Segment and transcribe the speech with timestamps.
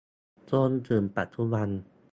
[0.51, 1.67] จนถึงปัจจุบัน